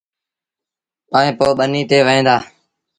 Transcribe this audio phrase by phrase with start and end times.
[1.15, 2.43] ائيٚݩ پو ٻنيٚ تي وهيݩ ديٚݩ۔